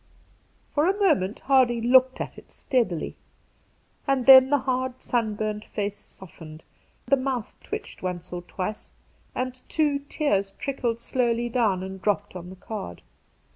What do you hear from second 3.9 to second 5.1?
and then the hard